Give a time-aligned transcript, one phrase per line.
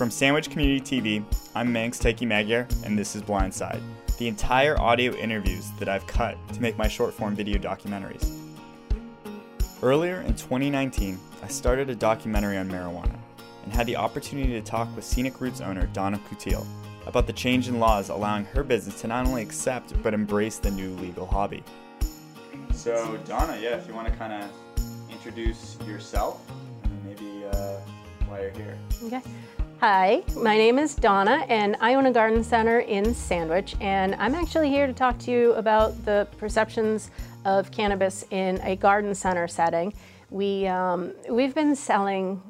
[0.00, 1.22] From Sandwich Community TV,
[1.54, 3.82] I'm Manx Taiki Magyar, and this is Blindside,
[4.16, 8.34] the entire audio interviews that I've cut to make my short form video documentaries.
[9.82, 13.14] Earlier in 2019, I started a documentary on marijuana
[13.62, 16.66] and had the opportunity to talk with Scenic Roots owner Donna Coutil
[17.04, 20.70] about the change in laws allowing her business to not only accept but embrace the
[20.70, 21.62] new legal hobby.
[22.72, 24.50] So, Donna, yeah, if you want to kind of
[25.10, 26.40] introduce yourself
[26.84, 27.80] and maybe uh,
[28.28, 28.78] why you're here.
[29.02, 29.20] Okay.
[29.80, 34.34] Hi, my name is Donna, and I own a garden center in Sandwich, and I'm
[34.34, 37.10] actually here to talk to you about the perceptions
[37.46, 39.94] of cannabis in a garden center setting.
[40.28, 42.42] We, um, we've been selling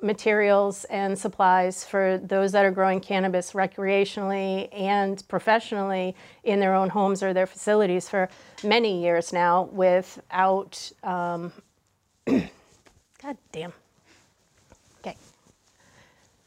[0.00, 6.88] materials and supplies for those that are growing cannabis recreationally and professionally in their own
[6.88, 8.30] homes or their facilities for
[8.62, 11.52] many years now without, um,
[12.26, 13.74] God damn.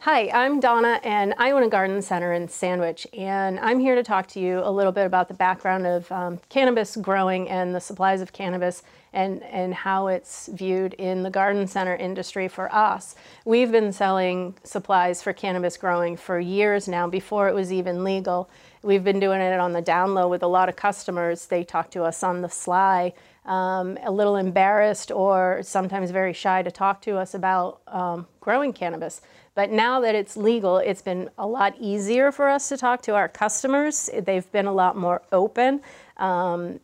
[0.10, 4.04] Hi, I'm Donna, and I own a garden center in Sandwich, and I'm here to
[4.04, 7.81] talk to you a little bit about the background of um, cannabis growing and the
[7.81, 13.16] supplies of cannabis and, and how it's viewed in the garden center industry for us.
[13.44, 18.50] We've been selling supplies for cannabis growing for years now, before it was even legal.
[18.84, 21.48] We've been doing it on the down low with a lot of customers.
[21.48, 23.12] They talk to us on the sly,
[23.46, 28.72] um, a little embarrassed or sometimes very shy to talk to us about um, growing
[28.72, 29.20] cannabis.
[29.58, 33.16] But now that it's legal, it's been a lot easier for us to talk to
[33.16, 34.08] our customers.
[34.16, 35.81] They've been a lot more open.
[36.17, 36.80] Um,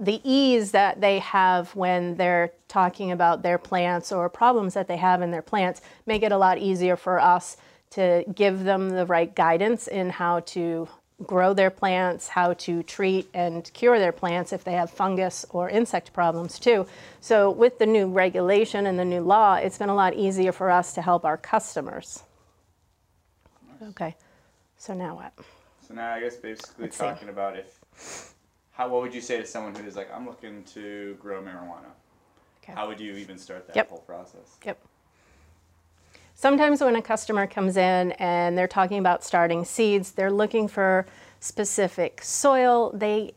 [0.00, 4.96] the ease that they have when they're talking about their plants or problems that they
[4.96, 7.58] have in their plants make it a lot easier for us
[7.90, 10.88] to give them the right guidance in how to
[11.26, 15.68] grow their plants, how to treat and cure their plants if they have fungus or
[15.68, 16.86] insect problems too.
[17.20, 20.70] So with the new regulation and the new law, it's been a lot easier for
[20.70, 22.22] us to help our customers.
[23.82, 24.16] Okay,
[24.76, 25.32] so now what?
[25.86, 27.32] So now I guess basically Let's talking see.
[27.32, 28.34] about if,
[28.72, 31.90] how, what would you say to someone who is like, I'm looking to grow marijuana?
[32.62, 32.74] Okay.
[32.74, 33.88] How would you even start that yep.
[33.88, 34.56] whole process?
[34.64, 34.78] Yep.
[36.40, 41.04] Sometimes when a customer comes in and they're talking about starting seeds, they're looking for
[41.40, 42.92] specific soil.
[42.94, 43.32] They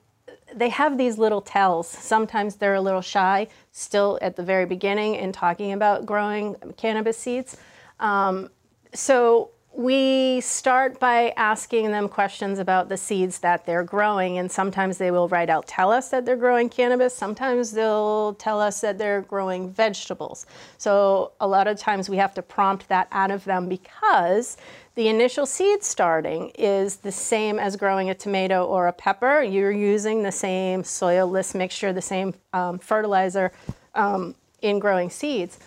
[0.54, 1.88] they have these little tells.
[1.88, 7.18] Sometimes they're a little shy, still at the very beginning, in talking about growing cannabis
[7.18, 7.58] seeds.
[8.00, 8.50] Um,
[8.94, 14.98] so we start by asking them questions about the seeds that they're growing, and sometimes
[14.98, 17.16] they will write out, tell us that they're growing cannabis.
[17.16, 20.46] Sometimes they'll tell us that they're growing vegetables.
[20.78, 24.58] So a lot of times we have to prompt that out of them because
[24.96, 29.42] the initial seed starting is the same as growing a tomato or a pepper.
[29.42, 33.54] You're using the same soilless mixture, the same um, fertilizer
[33.96, 35.60] um, in growing seeds.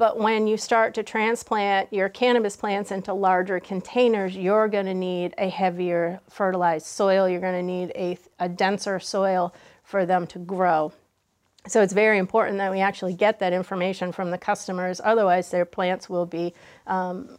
[0.00, 4.94] But when you start to transplant your cannabis plants into larger containers, you're going to
[4.94, 7.28] need a heavier fertilized soil.
[7.28, 10.94] You're going to need a, a denser soil for them to grow.
[11.66, 15.02] So it's very important that we actually get that information from the customers.
[15.04, 16.54] Otherwise, their plants will be.
[16.86, 17.36] Um,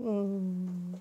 [0.00, 0.94] mm,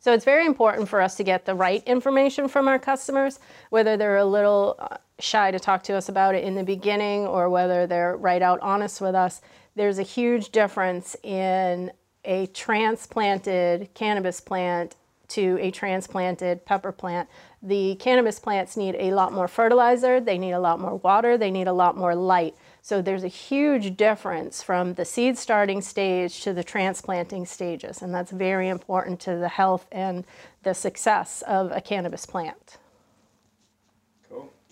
[0.00, 3.38] so it's very important for us to get the right information from our customers,
[3.70, 7.26] whether they're a little uh, shy to talk to us about it in the beginning
[7.26, 9.40] or whether they're right out honest with us,
[9.74, 11.90] there's a huge difference in
[12.24, 14.96] a transplanted cannabis plant
[15.28, 17.28] to a transplanted pepper plant.
[17.62, 21.50] The cannabis plants need a lot more fertilizer, they need a lot more water, they
[21.50, 22.54] need a lot more light.
[22.82, 28.14] So there's a huge difference from the seed starting stage to the transplanting stages, and
[28.14, 30.24] that's very important to the health and
[30.62, 32.78] the success of a cannabis plant.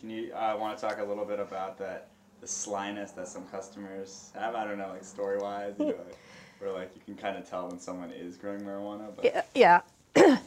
[0.04, 2.09] Can you uh, want to talk a little bit about that
[2.42, 4.54] the slyness that some customers have?
[4.54, 5.94] I don't know, like story wise, you know,
[6.59, 9.16] where like you can kind of tell when someone is growing marijuana.
[9.16, 9.48] But.
[9.54, 9.81] Yeah.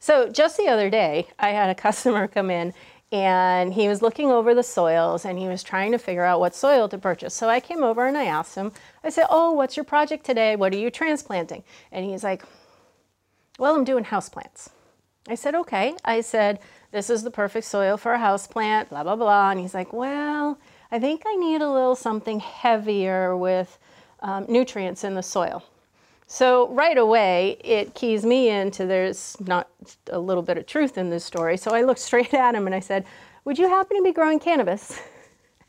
[0.00, 2.72] so just the other day, I had a customer come in
[3.12, 6.54] and he was looking over the soils and he was trying to figure out what
[6.54, 7.34] soil to purchase.
[7.34, 8.72] So I came over and I asked him,
[9.04, 10.56] I said, Oh, what's your project today?
[10.56, 11.64] What are you transplanting?
[11.90, 12.46] And he's like,
[13.58, 14.70] Well, I'm doing houseplants.
[15.28, 15.96] I said, Okay.
[16.02, 16.60] I said,
[16.92, 19.50] this is the perfect soil for a house plant, blah, blah, blah.
[19.50, 20.58] And he's like, well,
[20.90, 23.78] I think I need a little something heavier with
[24.20, 25.64] um, nutrients in the soil.
[26.26, 29.68] So right away, it keys me into there's not
[30.10, 31.56] a little bit of truth in this story.
[31.56, 33.04] So I looked straight at him and I said,
[33.44, 35.00] would you happen to be growing cannabis?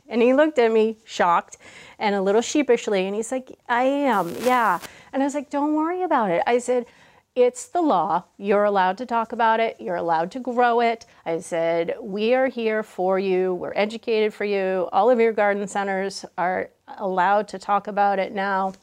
[0.10, 1.58] And he looked at me shocked
[1.98, 4.80] and a little sheepishly and he's like, I am, yeah.
[5.14, 6.44] And I was like, don't worry about it.
[6.46, 6.86] I said,
[7.36, 8.24] it's the law.
[8.38, 9.78] You're allowed to talk about it.
[9.80, 11.06] You're allowed to grow it.
[11.26, 13.56] I said, We are here for you.
[13.56, 14.88] We're educated for you.
[14.92, 18.74] All of your garden centers are allowed to talk about it now.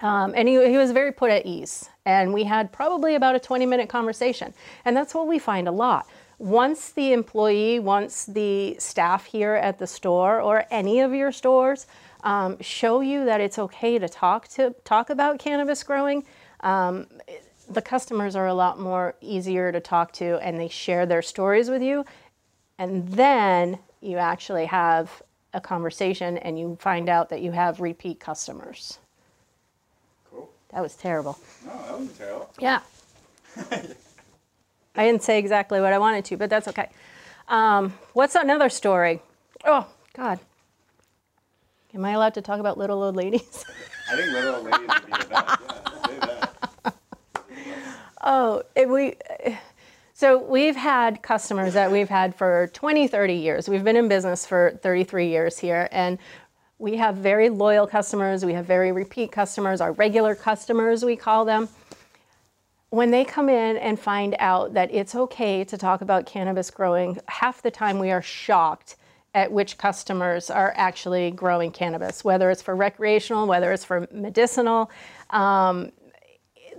[0.00, 1.88] Um, and he, he was very put at ease.
[2.06, 4.54] And we had probably about a 20 minute conversation.
[4.84, 6.06] And that's what we find a lot.
[6.38, 11.86] Once the employee, once the staff here at the store or any of your stores
[12.22, 16.24] um, show you that it's okay to talk to talk about cannabis growing,
[16.60, 17.06] um,
[17.70, 21.70] the customers are a lot more easier to talk to and they share their stories
[21.70, 22.04] with you.
[22.78, 25.22] And then you actually have
[25.54, 28.98] a conversation and you find out that you have repeat customers.
[30.30, 30.50] Cool.
[30.72, 31.38] That was terrible.
[31.64, 32.50] No, that wasn't terrible.
[32.58, 32.80] Yeah.
[34.96, 36.90] I didn't say exactly what I wanted to, but that's okay.
[37.48, 39.22] Um, what's another story?
[39.64, 40.40] Oh, God.
[41.94, 43.64] Am I allowed to talk about little old ladies?
[44.10, 45.30] I think little old ladies would be the best.
[45.30, 45.89] Yeah.
[48.20, 49.14] Oh, it, we.
[50.12, 53.68] So we've had customers that we've had for 20, 30 years.
[53.68, 56.18] We've been in business for 33 years here, and
[56.78, 58.44] we have very loyal customers.
[58.44, 61.68] We have very repeat customers, our regular customers, we call them
[62.90, 67.18] when they come in and find out that it's okay to talk about cannabis growing,
[67.28, 68.96] half the time we are shocked
[69.32, 74.90] at which customers are actually growing cannabis, whether it's for recreational, whether it's for medicinal.
[75.30, 75.92] Um,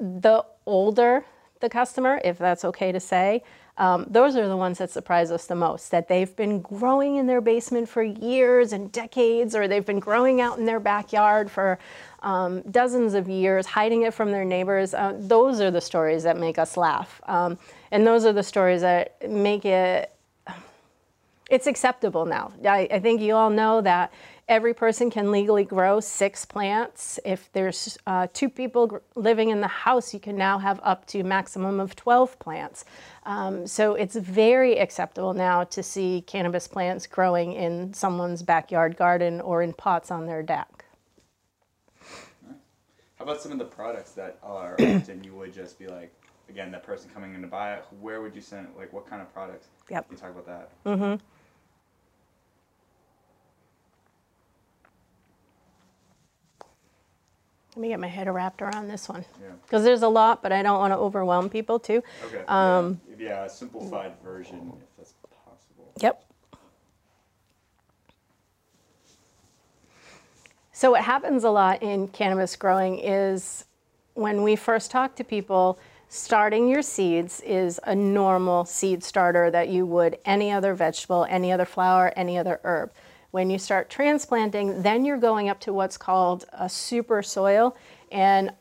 [0.01, 1.25] the older
[1.59, 3.43] the customer, if that's okay to say,
[3.77, 7.25] um, those are the ones that surprise us the most that they've been growing in
[7.25, 11.79] their basement for years and decades, or they've been growing out in their backyard for
[12.21, 14.93] um, dozens of years, hiding it from their neighbors.
[14.93, 17.21] Uh, those are the stories that make us laugh.
[17.25, 17.57] Um,
[17.91, 20.11] and those are the stories that make it,
[21.49, 22.51] it's acceptable now.
[22.65, 24.13] I, I think you all know that
[24.51, 27.17] every person can legally grow six plants.
[27.23, 31.23] If there's uh, two people living in the house, you can now have up to
[31.23, 32.83] maximum of 12 plants.
[33.25, 39.39] Um, so it's very acceptable now to see cannabis plants growing in someone's backyard garden
[39.39, 40.83] or in pots on their deck.
[43.17, 46.13] How about some of the products that are often you would just be like,
[46.49, 48.77] again, that person coming in to buy it, where would you send it?
[48.77, 49.67] Like, what kind of products?
[49.89, 50.09] Yep.
[50.09, 50.69] Can you talk about that?
[50.85, 51.25] Mm-hmm.
[57.75, 59.23] Let me get my head wrapped around this one.
[59.41, 59.51] Yeah.
[59.63, 62.03] Because there's a lot, but I don't want to overwhelm people too.
[62.25, 62.43] Okay.
[62.47, 63.29] Um, yeah.
[63.29, 65.13] yeah, a simplified version, if that's
[65.45, 65.91] possible.
[66.01, 66.25] Yep.
[70.73, 73.65] So what happens a lot in cannabis growing is
[74.15, 75.79] when we first talk to people,
[76.09, 81.51] starting your seeds is a normal seed starter that you would any other vegetable, any
[81.53, 82.91] other flower, any other herb.
[83.31, 87.75] When you start transplanting, then you're going up to what's called a super soil
[88.11, 88.51] and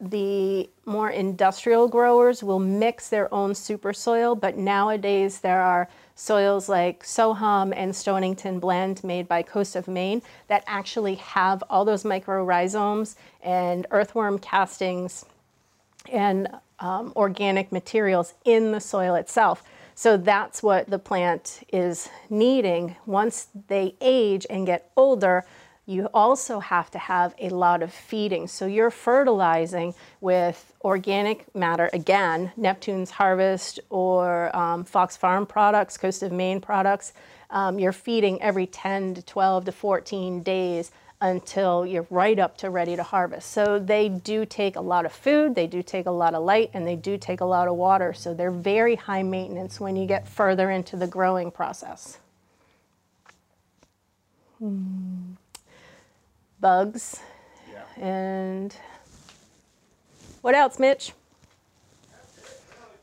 [0.00, 6.68] the more industrial growers will mix their own super soil, but nowadays there are soils
[6.68, 12.02] like Soham and Stonington Blend made by Coast of Maine that actually have all those
[12.02, 15.26] mycorrhizomes and earthworm castings
[16.10, 16.48] and
[16.78, 19.62] um, organic materials in the soil itself.
[20.00, 22.96] So that's what the plant is needing.
[23.04, 25.44] Once they age and get older,
[25.84, 28.46] you also have to have a lot of feeding.
[28.46, 29.92] So you're fertilizing
[30.22, 37.12] with organic matter, again, Neptune's Harvest or um, Fox Farm products, Coast of Maine products.
[37.50, 42.70] Um, you're feeding every 10 to 12 to 14 days until you're right up to
[42.70, 43.50] ready to harvest.
[43.50, 46.70] So they do take a lot of food, they do take a lot of light,
[46.72, 48.12] and they do take a lot of water.
[48.14, 52.18] So they're very high maintenance when you get further into the growing process.
[54.58, 55.32] Hmm
[56.60, 57.20] bugs.
[57.70, 57.84] Yeah.
[58.02, 58.76] And
[60.42, 61.12] what else, Mitch?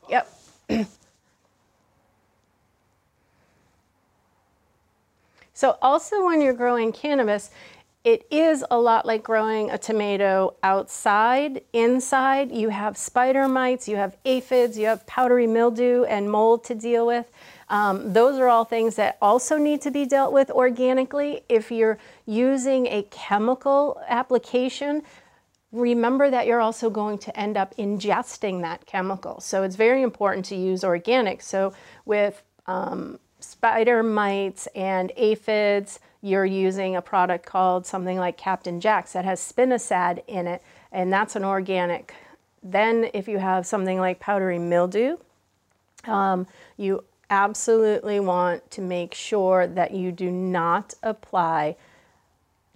[0.08, 0.40] Yep.
[5.52, 7.50] so also when you're growing cannabis,
[8.08, 11.60] it is a lot like growing a tomato outside.
[11.74, 16.74] Inside, you have spider mites, you have aphids, you have powdery mildew and mold to
[16.74, 17.30] deal with.
[17.68, 21.42] Um, those are all things that also need to be dealt with organically.
[21.50, 25.02] If you're using a chemical application,
[25.70, 29.38] remember that you're also going to end up ingesting that chemical.
[29.40, 31.42] So it's very important to use organic.
[31.42, 31.74] So
[32.06, 39.12] with um, spider mites and aphids, you're using a product called something like Captain Jack's
[39.12, 42.14] that has spinosad in it, and that's an organic.
[42.62, 45.16] Then if you have something like powdery mildew,
[46.04, 51.76] um, you absolutely want to make sure that you do not apply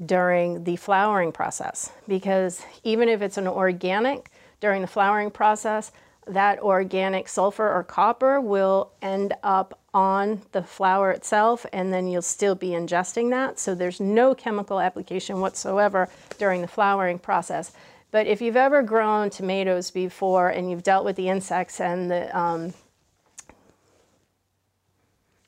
[0.04, 5.90] during the flowering process because even if it's an organic, during the flowering process,
[6.26, 12.22] that organic sulfur or copper will end up on the flower itself and then you'll
[12.22, 13.58] still be ingesting that.
[13.58, 17.72] So there's no chemical application whatsoever during the flowering process.
[18.10, 22.38] But if you've ever grown tomatoes before and you've dealt with the insects and the
[22.38, 22.74] um,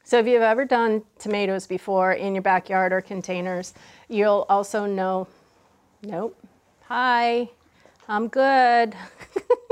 [0.07, 3.73] so if you've ever done tomatoes before in your backyard or containers,
[4.07, 5.27] you'll also know,
[6.03, 6.39] nope,
[6.83, 7.49] hi,
[8.07, 8.95] I'm good.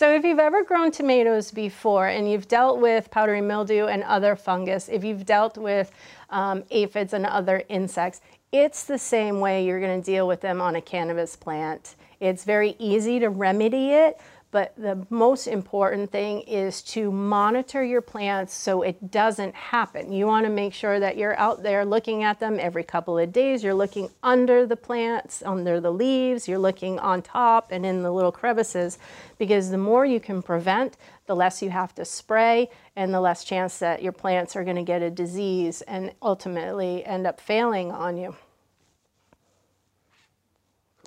[0.00, 4.34] so if you've ever grown tomatoes before and you've dealt with powdery mildew and other
[4.34, 5.92] fungus, if you've dealt with
[6.30, 10.58] um, aphids and other insects, it's the same way you're going to deal with them
[10.58, 11.96] on a cannabis plant.
[12.18, 14.18] It's very easy to remedy it,
[14.52, 20.12] but the most important thing is to monitor your plants so it doesn't happen.
[20.12, 23.32] You want to make sure that you're out there looking at them every couple of
[23.32, 23.62] days.
[23.62, 28.10] You're looking under the plants, under the leaves, you're looking on top and in the
[28.10, 28.98] little crevices
[29.38, 33.44] because the more you can prevent, the less you have to spray and the less
[33.44, 37.92] chance that your plants are going to get a disease and ultimately end up failing
[37.92, 38.34] on you.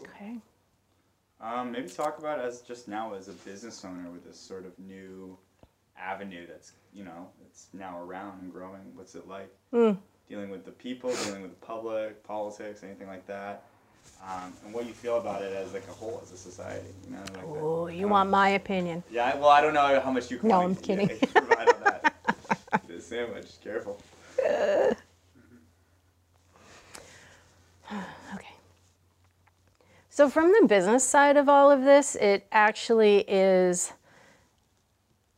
[0.02, 0.38] Okay.
[1.44, 4.80] Um, maybe talk about as just now as a business owner with this sort of
[4.80, 5.38] new
[6.00, 8.96] avenue that's you know it's now around and growing.
[8.96, 9.98] What's it like Mm.
[10.30, 13.64] dealing with the people, dealing with the public, politics, anything like that,
[14.24, 16.88] um, and what you feel about it as like a whole as a society.
[17.06, 19.04] You know, like Oh, you want my opinion?
[19.12, 20.40] Yeah, well, I don't know how much you.
[20.44, 21.10] No, I'm kidding.
[21.10, 22.14] yeah, provide on that.
[23.02, 24.00] sandwich, careful.
[24.40, 24.96] Okay.
[30.16, 33.94] So, from the business side of all of this, it actually is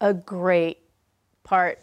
[0.01, 0.79] a great
[1.45, 1.79] part.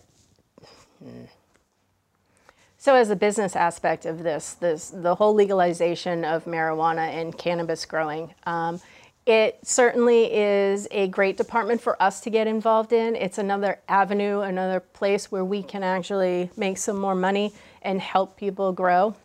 [2.77, 7.87] So, as a business aspect of this, this the whole legalization of marijuana and cannabis
[7.87, 8.79] growing, um,
[9.25, 13.17] it certainly is a great department for us to get involved in.
[13.17, 18.37] It's another avenue, another place where we can actually make some more money and help
[18.37, 19.17] people grow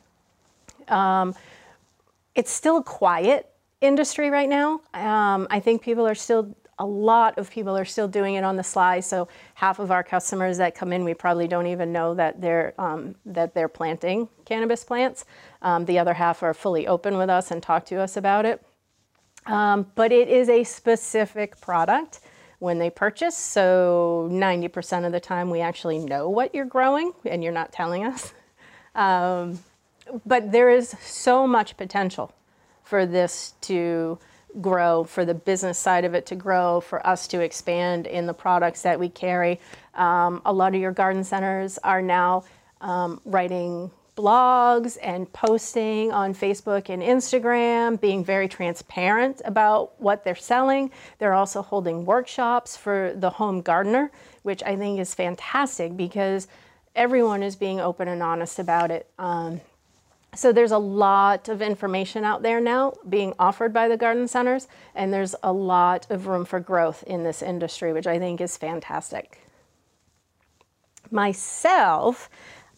[2.37, 3.49] it's still quiet
[3.81, 4.81] industry right now.
[4.93, 8.55] Um, I think people are still, a lot of people are still doing it on
[8.55, 8.99] the sly.
[8.99, 12.73] So half of our customers that come in, we probably don't even know that they're
[12.79, 15.25] um, that they're planting cannabis plants.
[15.61, 18.63] Um, the other half are fully open with us and talk to us about it.
[19.45, 22.19] Um, but it is a specific product
[22.59, 23.37] when they purchase.
[23.37, 28.05] So 90% of the time, we actually know what you're growing, and you're not telling
[28.05, 28.33] us
[30.25, 32.33] but there is so much potential
[32.87, 34.17] for this to
[34.61, 38.33] grow, for the business side of it to grow, for us to expand in the
[38.33, 39.59] products that we carry.
[39.93, 42.45] Um, a lot of your garden centers are now
[42.81, 50.35] um, writing blogs and posting on Facebook and Instagram, being very transparent about what they're
[50.35, 50.89] selling.
[51.19, 56.47] They're also holding workshops for the home gardener, which I think is fantastic because
[56.95, 59.07] everyone is being open and honest about it.
[59.19, 59.61] Um,
[60.35, 64.67] so there's a lot of information out there now being offered by the garden centers,
[64.93, 68.57] and there's a lot of room for growth in this industry, which I think is
[68.57, 69.39] fantastic.
[71.09, 72.29] Myself,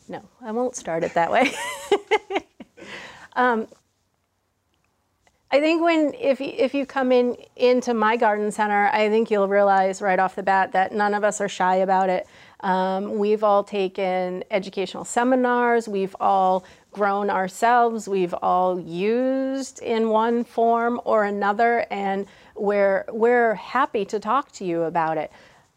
[0.07, 1.51] no, I won't start it that way.
[3.33, 3.67] um,
[5.51, 9.31] I think when if you, if you come in into my garden center, I think
[9.31, 12.27] you'll realize right off the bat that none of us are shy about it.
[12.59, 15.87] Um, we've all taken educational seminars.
[15.87, 18.07] We've all grown ourselves.
[18.07, 24.65] We've all used in one form or another, and we're we're happy to talk to
[24.65, 25.31] you about it.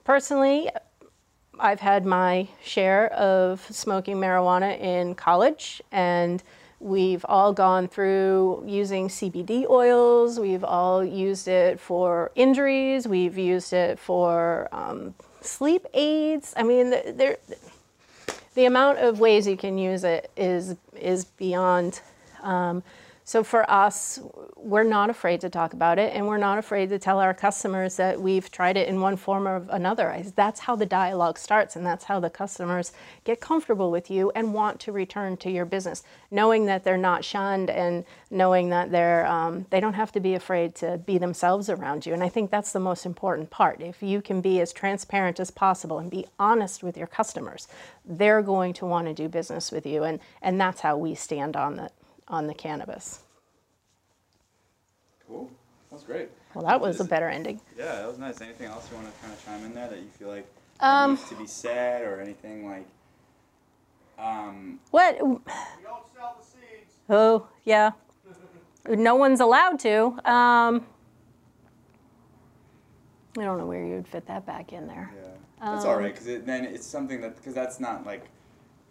[0.05, 0.69] Personally,
[1.59, 6.43] I've had my share of smoking marijuana in college, and
[6.83, 10.39] we've all gone through using CBD oils.
[10.39, 13.07] We've all used it for injuries.
[13.07, 16.53] We've used it for um, sleep aids.
[16.57, 17.39] I mean, there,
[18.55, 22.01] the amount of ways you can use it is is beyond.
[22.43, 22.83] Um,
[23.25, 24.19] so for us,
[24.57, 27.97] we're not afraid to talk about it, and we're not afraid to tell our customers
[27.97, 30.21] that we've tried it in one form or another.
[30.35, 34.53] That's how the dialogue starts, and that's how the customers get comfortable with you and
[34.53, 36.03] want to return to your business,
[36.33, 40.35] knowing that they're not shunned and knowing that they're um, they don't have to be
[40.35, 42.13] afraid to be themselves around you.
[42.15, 43.81] And I think that's the most important part.
[43.81, 47.69] If you can be as transparent as possible and be honest with your customers,
[48.05, 51.57] they're going to want to do business with you, and and that's how we stand
[51.57, 51.91] on the
[52.33, 53.21] on the cannabis.
[55.29, 55.51] Cool.
[55.91, 56.31] That's great.
[56.55, 57.61] Well, that was a better ending.
[57.79, 58.41] Yeah, that was nice.
[58.41, 60.47] Anything else you want to kind of chime in there that you feel like
[60.81, 62.87] Um, needs to be said or anything like?
[64.19, 65.15] Um, What?
[65.17, 66.93] We don't sell the seeds.
[67.09, 67.93] Oh, yeah.
[68.89, 70.07] No one's allowed to.
[70.31, 70.87] Um,
[73.39, 75.11] I don't know where you'd fit that back in there.
[75.15, 78.25] yeah, that's all Um, right because it, then it's something that because that's not like,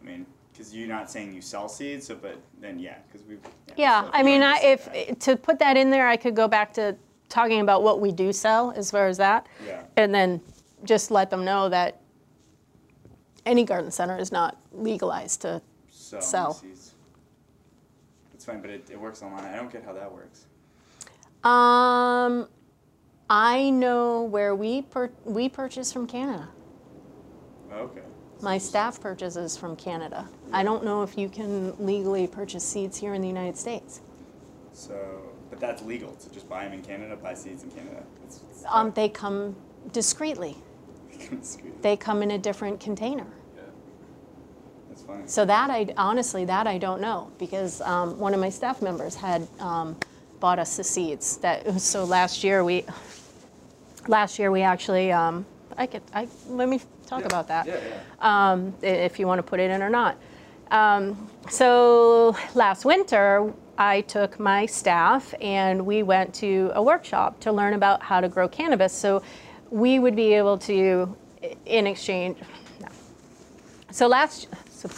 [0.01, 3.37] I mean, because you're not saying you sell seeds, so but then yeah, because we.
[3.77, 5.19] Yeah, so I mean, I, to if that.
[5.21, 6.95] to put that in there, I could go back to
[7.29, 9.83] talking about what we do sell as far as that, Yeah.
[9.97, 10.41] and then
[10.83, 11.99] just let them know that
[13.45, 15.61] any garden center is not legalized to.
[15.89, 16.53] so sell.
[16.53, 16.93] seeds.
[18.33, 19.45] It's fine, but it, it works online.
[19.45, 20.47] I don't get how that works.
[21.43, 22.47] Um,
[23.29, 26.49] I know where we per- we purchase from Canada.
[27.71, 28.01] Okay.
[28.41, 30.27] My staff purchases from Canada.
[30.51, 34.01] I don't know if you can legally purchase seeds here in the United States.
[34.73, 38.03] So, but that's legal to just buy them in Canada, buy seeds in Canada.
[38.25, 39.55] It's, it's Um, they come
[39.91, 40.57] discreetly.
[41.11, 41.83] it's good.
[41.83, 43.27] They come in a different container.
[43.55, 43.61] Yeah.
[44.89, 45.27] That's fine.
[45.27, 49.13] So that I honestly that I don't know because um, one of my staff members
[49.13, 49.97] had um,
[50.39, 51.37] bought us the seeds.
[51.37, 52.85] That so last year we
[54.07, 55.45] last year we actually um,
[55.77, 56.79] I could I let me
[57.11, 57.25] talk Yeah.
[57.27, 58.51] about that Yeah, yeah.
[58.51, 60.17] um, if you want to put it in or not.
[60.71, 67.51] Um, so last winter, I took my staff and we went to a workshop to
[67.51, 68.93] learn about how to grow cannabis.
[68.93, 69.21] So
[69.69, 71.13] we would be able to,
[71.65, 72.37] in exchange.
[72.79, 72.87] No.
[73.91, 74.47] So last.
[74.71, 74.89] So,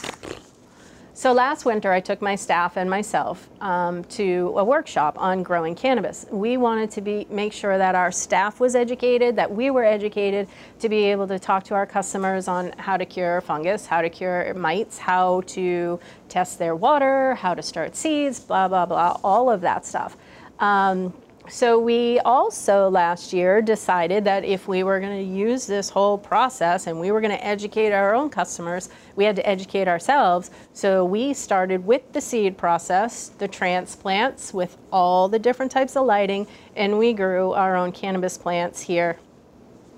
[1.24, 5.74] so last winter, I took my staff and myself um, to a workshop on growing
[5.74, 6.26] cannabis.
[6.30, 10.50] We wanted to be make sure that our staff was educated, that we were educated
[10.80, 14.10] to be able to talk to our customers on how to cure fungus, how to
[14.10, 19.50] cure mites, how to test their water, how to start seeds, blah blah blah, all
[19.50, 20.18] of that stuff.
[20.60, 21.14] Um,
[21.50, 26.18] so we also last year decided that if we were going to use this whole
[26.18, 30.52] process and we were going to educate our own customers, we had to educate ourselves.
[30.74, 36.06] So we started with the seed process, the transplants with all the different types of
[36.06, 36.48] lighting,
[36.78, 39.18] and we grew our own cannabis plants here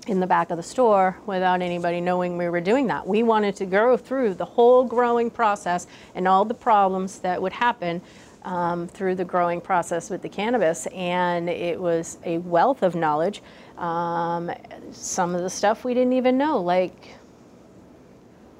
[0.06, 3.06] in the back of the store without anybody knowing we were doing that.
[3.06, 7.52] We wanted to go through the whole growing process and all the problems that would
[7.52, 8.00] happen
[8.46, 13.42] um, through the growing process with the cannabis, and it was a wealth of knowledge.
[13.76, 14.50] Um,
[14.92, 17.16] some of the stuff we didn't even know, like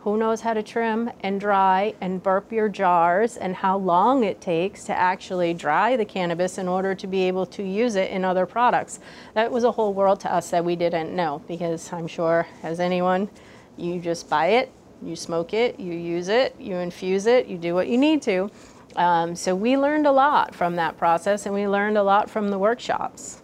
[0.00, 4.40] who knows how to trim and dry and burp your jars and how long it
[4.40, 8.24] takes to actually dry the cannabis in order to be able to use it in
[8.24, 9.00] other products.
[9.34, 12.78] That was a whole world to us that we didn't know because I'm sure, as
[12.78, 13.28] anyone,
[13.76, 14.72] you just buy it,
[15.02, 18.50] you smoke it, you use it, you infuse it, you do what you need to.
[18.96, 22.48] Um, so we learned a lot from that process and we learned a lot from
[22.50, 23.42] the workshops.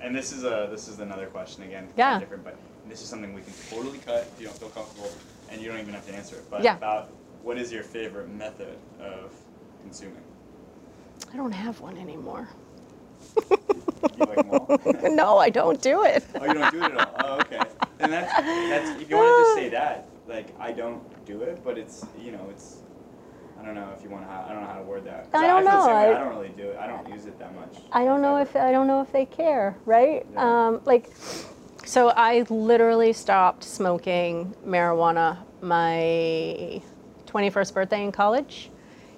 [0.00, 1.88] And this is a this is another question again.
[1.96, 2.18] Yeah.
[2.18, 2.56] Different, but
[2.88, 5.10] this is something we can totally cut if you don't feel comfortable,
[5.50, 6.44] and you don't even have to answer it.
[6.50, 6.76] But Yeah.
[6.76, 7.08] about
[7.42, 9.32] what is your favorite method of
[9.82, 10.22] consuming?
[11.32, 12.48] I don't have one anymore.
[14.18, 14.44] Like
[15.04, 16.24] no, I don't do it.
[16.38, 17.14] oh, you don't do it at all.
[17.18, 17.66] Oh, okay.
[18.00, 21.64] And that's that's if you want to just say that, like I don't do it,
[21.64, 22.80] but it's you know it's.
[23.64, 24.30] I don't know if you want to.
[24.30, 25.28] I don't know how to word that.
[25.32, 25.88] I don't the know.
[25.88, 26.76] I- I don't really do it.
[26.78, 27.76] I don't use it that much.
[27.92, 28.54] I don't know if.
[28.54, 30.26] I don't know if they care, right?
[30.34, 30.66] Yeah.
[30.66, 31.10] Um, like,
[31.86, 36.82] so I literally stopped smoking marijuana my
[37.26, 38.70] 21st birthday in college.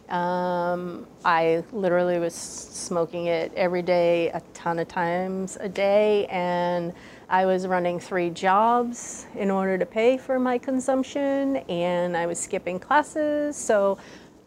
[0.08, 6.92] Um, I literally was smoking it every day, a ton of times a day, and
[7.28, 12.38] I was running three jobs in order to pay for my consumption, and I was
[12.38, 13.56] skipping classes.
[13.56, 13.98] So,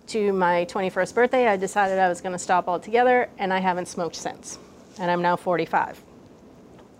[0.09, 3.87] to my 21st birthday, I decided I was going to stop altogether, and I haven't
[3.87, 4.57] smoked since.
[4.99, 6.03] And I'm now 45.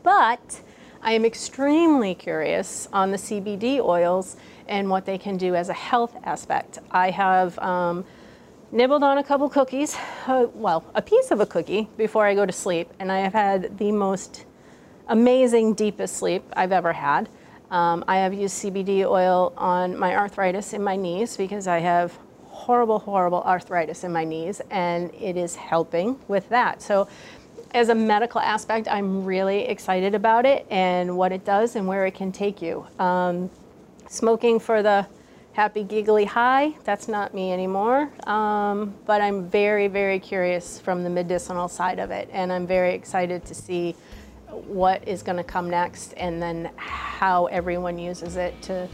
[0.04, 0.62] But
[1.02, 5.74] I am extremely curious on the CBD oils and what they can do as a
[5.74, 6.78] health aspect.
[6.92, 8.06] I have um,
[8.72, 12.46] nibbled on a couple cookies, uh, well, a piece of a cookie before I go
[12.46, 14.46] to sleep, and I have had the most
[15.08, 17.28] amazing, deepest sleep I've ever had.
[17.72, 22.18] Um, I have used CBD oil on my arthritis in my knees because I have
[22.70, 26.84] horrible, horrible arthritis in my knees, and it is helping with that.
[26.84, 27.08] So,
[27.72, 32.06] as a medical aspect, I'm really excited about it and what it does and where
[32.06, 32.86] it can take you.
[33.00, 33.50] Um,
[34.08, 35.08] smoking for the
[35.54, 38.12] happy giggly high, that's not me anymore.
[38.28, 42.94] Um, but I'm very, very curious from the medicinal side of it, and I'm very
[42.94, 43.96] excited to see
[44.48, 48.88] what is going to come next and then how everyone uses it to